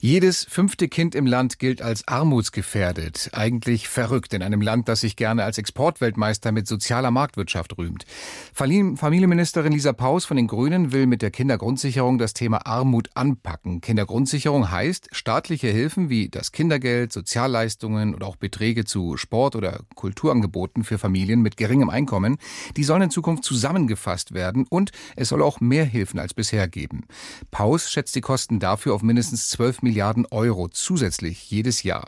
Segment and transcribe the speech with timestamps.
[0.00, 3.30] Jedes fünfte Kind im Land gilt als armutsgefährdet.
[3.32, 8.04] Eigentlich verrückt in einem Land, das sich gerne als Exportweltmeister mit sozialer Marktwirtschaft rühmt.
[8.54, 13.80] Familienministerin Lisa Paus von den Grünen will mit der Kindergrundsicherung das Thema Armut anpacken.
[13.80, 20.84] Kindergrundsicherung heißt, staatliche Hilfen wie das Kindergeld, Sozialleistungen oder auch Beträge zu Sport- oder Kulturangeboten
[20.84, 22.36] für Familien mit geringem Einkommen,
[22.76, 27.04] die sollen in Zukunft zusammengefasst werden und es soll auch mehr Hilfen als bisher geben.
[27.50, 32.04] Paus schätzt die Kosten dafür auf mindestens 12 Milliarden Euro zusätzlich jedes Jahr.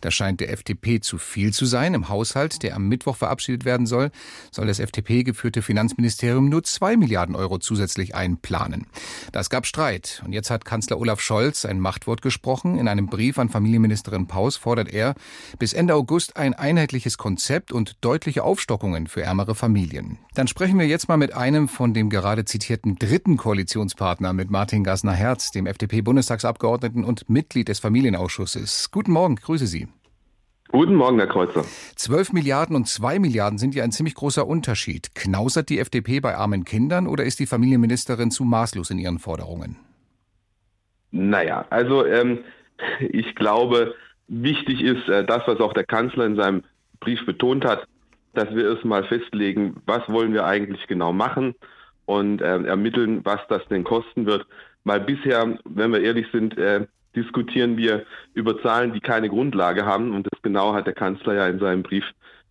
[0.00, 1.92] Das scheint der FDP zu viel zu sein.
[1.92, 4.10] Im Haushalt, der am Mittwoch verabschiedet werden soll,
[4.50, 8.86] soll das FDP-geführte Finanzministerium nur zwei Milliarden Euro zusätzlich einplanen.
[9.30, 10.22] Das gab Streit.
[10.24, 12.78] Und jetzt hat Kanzler Olaf Scholz ein Machtwort gesprochen.
[12.78, 15.14] In einem Brief an Familienministerin Paus fordert er
[15.58, 20.18] bis Ende August ein einheitliches Konzept und deutliche Aufstockungen für ärmere Familien.
[20.34, 24.82] Dann sprechen wir jetzt mal mit einem von dem gerade zitierten dritten Koalitionspartner, mit Martin
[24.82, 28.90] Gassner-Herz, dem FDP-Bundestagsabgeordneten und und Mitglied des Familienausschusses.
[28.90, 29.88] Guten Morgen, grüße Sie.
[30.70, 31.64] Guten Morgen, Herr Kreuzer.
[31.96, 35.14] 12 Milliarden und 2 Milliarden sind ja ein ziemlich großer Unterschied.
[35.14, 39.76] Knausert die FDP bei armen Kindern oder ist die Familienministerin zu maßlos in ihren Forderungen?
[41.10, 42.40] Naja, also ähm,
[43.00, 43.94] ich glaube,
[44.26, 46.64] wichtig ist äh, das, was auch der Kanzler in seinem
[47.00, 47.86] Brief betont hat,
[48.34, 51.54] dass wir erstmal festlegen, was wollen wir eigentlich genau machen
[52.04, 54.46] und äh, ermitteln, was das denn kosten wird.
[54.84, 60.14] Weil bisher, wenn wir ehrlich sind, äh, diskutieren wir über Zahlen, die keine Grundlage haben.
[60.14, 62.04] Und das genau hat der Kanzler ja in seinem Brief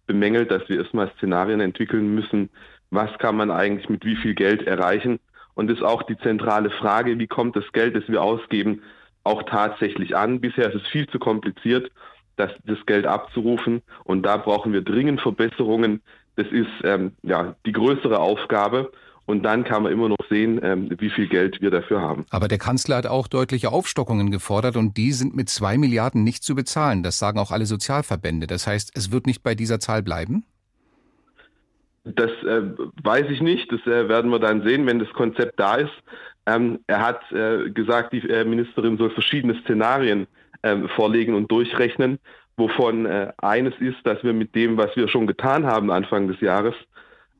[0.05, 2.50] bemängelt, dass wir erstmal Szenarien entwickeln müssen.
[2.89, 5.19] Was kann man eigentlich mit wie viel Geld erreichen?
[5.53, 8.81] Und das ist auch die zentrale Frage, wie kommt das Geld, das wir ausgeben,
[9.23, 10.39] auch tatsächlich an?
[10.39, 11.91] Bisher ist es viel zu kompliziert,
[12.35, 13.81] das, das Geld abzurufen.
[14.03, 16.02] Und da brauchen wir dringend Verbesserungen.
[16.35, 18.91] Das ist ähm, ja die größere Aufgabe.
[19.28, 22.25] Und dann kann man immer noch sehen, ähm, wie viel Geld wir dafür haben.
[22.29, 26.44] Aber der Kanzler hat auch deutliche Aufstockungen gefordert und die sind mit zwei Milliarden nicht
[26.44, 27.03] zu bezahlen.
[27.03, 28.47] Das sagen auch alle Sozialverbände.
[28.47, 30.46] Das heißt, es wird nicht bei dieser Zahl bleiben?
[32.06, 32.62] Das äh,
[33.03, 33.69] weiß ich nicht.
[33.69, 35.91] Das äh, werden wir dann sehen, wenn das Konzept da ist.
[36.46, 40.28] Ähm, er hat äh, gesagt, die äh, Ministerin soll verschiedene Szenarien
[40.63, 42.18] ähm, vorlegen und durchrechnen,
[42.56, 46.40] wovon äh, eines ist, dass wir mit dem, was wir schon getan haben Anfang des
[46.40, 46.75] Jahres,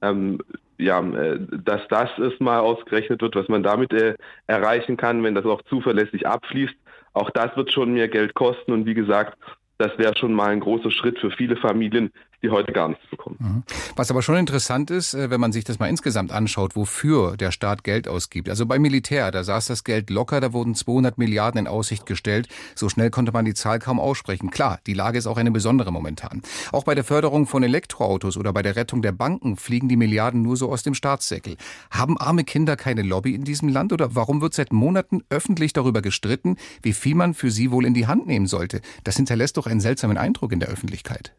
[0.01, 0.39] ähm,
[0.77, 4.15] ja, äh, dass das erstmal ausgerechnet wird, was man damit äh,
[4.47, 6.75] erreichen kann, wenn das auch zuverlässig abfließt.
[7.13, 9.38] Auch das wird schon mehr Geld kosten und wie gesagt,
[9.79, 12.11] das wäre schon mal ein großer Schritt für viele Familien,
[12.44, 13.38] die heute gar nichts bekommen.
[13.40, 13.64] Mhm.
[13.96, 17.52] Was aber schon interessant ist, äh, wenn man sich das mal insgesamt anschaut, wofür der
[17.52, 18.50] Staat Geld ausgibt.
[18.50, 22.48] Also beim Militär, da saß das Geld locker, da wurden 200 Milliarden in Aussicht gestellt.
[22.75, 24.52] So schnell konnte man die Zahl kaum aussprechen.
[24.52, 26.44] Klar, die Lage ist auch eine besondere momentan.
[26.72, 30.44] Auch bei der Förderung von Elektroautos oder bei der Rettung der Banken fliegen die Milliarden
[30.44, 31.58] nur so aus dem Staatssäckel.
[31.90, 36.04] Haben arme Kinder keine Lobby in diesem Land oder warum wird seit Monaten öffentlich darüber
[36.04, 38.81] gestritten, wie viel man für sie wohl in die Hand nehmen sollte?
[39.04, 41.34] Das hinterlässt doch einen seltsamen Eindruck in der Öffentlichkeit.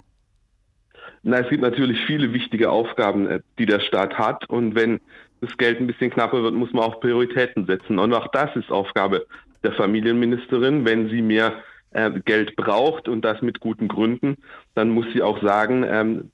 [1.22, 4.48] Na, es gibt natürlich viele wichtige Aufgaben, äh, die der Staat hat.
[4.48, 5.00] Und wenn
[5.40, 7.98] das Geld ein bisschen knapper wird, muss man auch Prioritäten setzen.
[7.98, 9.26] Und auch das ist Aufgabe
[9.62, 10.84] der Familienministerin.
[10.84, 14.36] Wenn sie mehr äh, Geld braucht und das mit guten Gründen,
[14.74, 16.30] dann muss sie auch sagen, ähm,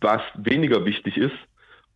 [0.00, 1.36] was weniger wichtig ist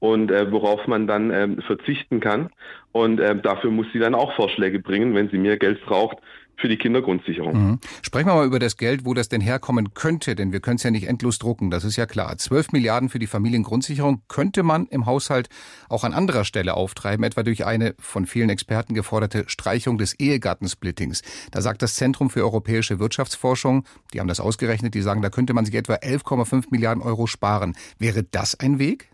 [0.01, 2.51] und äh, worauf man dann ähm, verzichten kann.
[2.93, 6.19] Und äh, dafür muss sie dann auch Vorschläge bringen, wenn sie mehr Geld braucht
[6.59, 7.57] für die Kindergrundsicherung.
[7.57, 7.79] Mhm.
[8.03, 10.83] Sprechen wir mal über das Geld, wo das denn herkommen könnte, denn wir können es
[10.83, 12.37] ja nicht endlos drucken, das ist ja klar.
[12.37, 15.49] 12 Milliarden für die Familiengrundsicherung könnte man im Haushalt
[15.89, 21.23] auch an anderer Stelle auftreiben, etwa durch eine von vielen Experten geforderte Streichung des Ehegattensplittings.
[21.53, 25.55] Da sagt das Zentrum für europäische Wirtschaftsforschung, die haben das ausgerechnet, die sagen, da könnte
[25.55, 27.77] man sich etwa 11,5 Milliarden Euro sparen.
[27.99, 29.09] Wäre das ein Weg?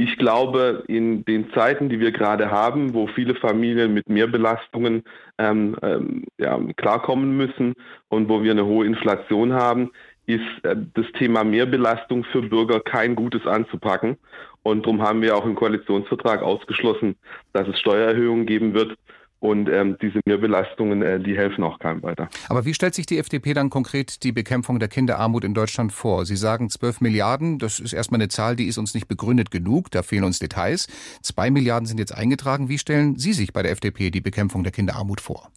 [0.00, 5.02] Ich glaube, in den Zeiten, die wir gerade haben, wo viele Familien mit Mehrbelastungen
[5.38, 7.74] ähm, ähm, ja, klarkommen müssen
[8.08, 9.90] und wo wir eine hohe Inflation haben,
[10.26, 14.18] ist äh, das Thema Mehrbelastung für Bürger kein gutes anzupacken.
[14.62, 17.16] Und darum haben wir auch im Koalitionsvertrag ausgeschlossen,
[17.52, 18.96] dass es Steuererhöhungen geben wird.
[19.40, 22.28] Und ähm, diese Mehrbelastungen, äh, die helfen auch keinem weiter.
[22.48, 26.26] Aber wie stellt sich die FDP dann konkret die Bekämpfung der Kinderarmut in Deutschland vor?
[26.26, 29.92] Sie sagen 12 Milliarden, das ist erstmal eine Zahl, die ist uns nicht begründet genug,
[29.92, 30.88] da fehlen uns Details.
[31.22, 32.68] Zwei Milliarden sind jetzt eingetragen.
[32.68, 35.50] Wie stellen Sie sich bei der FDP die Bekämpfung der Kinderarmut vor?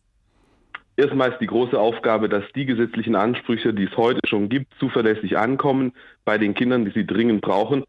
[0.96, 5.38] Erstmal ist die große Aufgabe, dass die gesetzlichen Ansprüche, die es heute schon gibt, zuverlässig
[5.38, 5.94] ankommen
[6.26, 7.86] bei den Kindern, die sie dringend brauchen.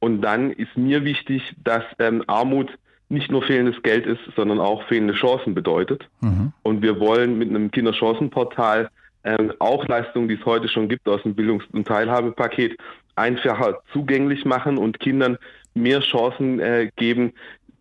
[0.00, 2.76] Und dann ist mir wichtig, dass ähm, Armut
[3.08, 6.08] nicht nur fehlendes Geld ist, sondern auch fehlende Chancen bedeutet.
[6.20, 6.52] Mhm.
[6.62, 8.90] Und wir wollen mit einem Kinderchancenportal
[9.24, 12.76] ähm, auch Leistungen, die es heute schon gibt aus dem Bildungs- und Teilhabepaket,
[13.16, 15.38] einfacher zugänglich machen und Kindern
[15.74, 17.32] mehr Chancen äh, geben,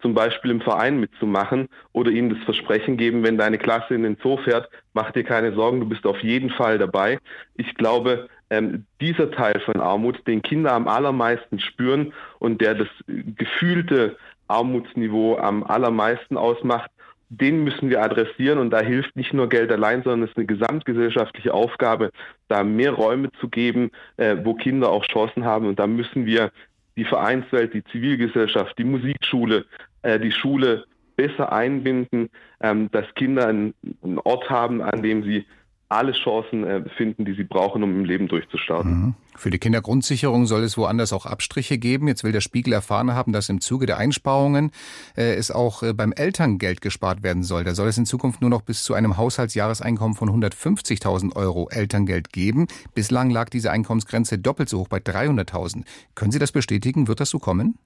[0.02, 4.18] zum Beispiel im Verein mitzumachen oder ihnen das Versprechen geben, wenn deine Klasse in den
[4.22, 7.18] Zoo fährt, mach dir keine Sorgen, du bist auf jeden Fall dabei.
[7.56, 12.88] Ich glaube, ähm, dieser Teil von Armut, den Kinder am allermeisten spüren und der das
[13.08, 16.92] gefühlte Armutsniveau am allermeisten ausmacht,
[17.30, 20.46] den müssen wir adressieren und da hilft nicht nur Geld allein, sondern es ist eine
[20.46, 22.12] gesamtgesellschaftliche Aufgabe,
[22.48, 26.52] da mehr Räume zu geben, äh, wo Kinder auch Chancen haben und da müssen wir
[26.98, 29.66] die Vereinswelt, die Zivilgesellschaft, die Musikschule,
[30.04, 32.30] äh, die Schule besser einbinden,
[32.62, 35.46] ähm, dass Kinder einen, einen Ort haben, an dem sie
[35.90, 38.92] alle Chancen äh, finden, die sie brauchen, um im Leben durchzustarten.
[38.92, 39.16] Mhm.
[39.36, 42.08] Für die Kindergrundsicherung soll es woanders auch Abstriche geben.
[42.08, 44.72] Jetzt will der Spiegel erfahren haben, dass im Zuge der Einsparungen
[45.16, 47.64] äh, es auch äh, beim Elterngeld gespart werden soll.
[47.64, 52.32] Da soll es in Zukunft nur noch bis zu einem Haushaltsjahreseinkommen von 150.000 Euro Elterngeld
[52.32, 52.68] geben.
[52.96, 55.84] Bislang lag diese Einkommensgrenze doppelt so hoch bei 300.000.
[56.16, 57.08] Können Sie das bestätigen?
[57.08, 57.78] Wird das so kommen?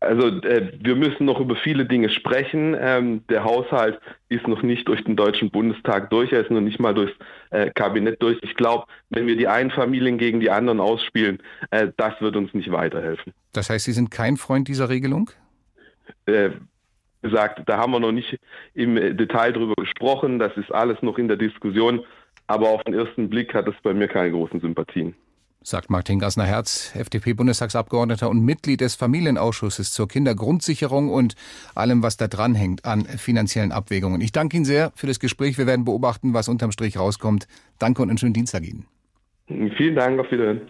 [0.00, 2.76] Also äh, wir müssen noch über viele Dinge sprechen.
[2.78, 3.98] Ähm, der Haushalt
[4.28, 7.14] ist noch nicht durch den Deutschen Bundestag durch, er ist noch nicht mal durchs
[7.50, 8.38] äh, Kabinett durch.
[8.42, 12.54] Ich glaube, wenn wir die einen Familien gegen die anderen ausspielen, äh, das wird uns
[12.54, 13.32] nicht weiterhelfen.
[13.52, 15.30] Das heißt, Sie sind kein Freund dieser Regelung?
[16.26, 16.50] Äh,
[17.22, 18.38] gesagt, da haben wir noch nicht
[18.74, 20.38] im Detail drüber gesprochen.
[20.38, 22.04] Das ist alles noch in der Diskussion.
[22.46, 25.14] Aber auf den ersten Blick hat es bei mir keine großen Sympathien
[25.68, 31.34] sagt Martin Gassner-Herz, FDP-Bundestagsabgeordneter und Mitglied des Familienausschusses zur Kindergrundsicherung und
[31.74, 34.20] allem, was da dranhängt an finanziellen Abwägungen.
[34.20, 35.58] Ich danke Ihnen sehr für das Gespräch.
[35.58, 37.46] Wir werden beobachten, was unterm Strich rauskommt.
[37.78, 38.86] Danke und einen schönen Dienstag Ihnen.
[39.76, 40.62] Vielen Dank, auf Wiedersehen.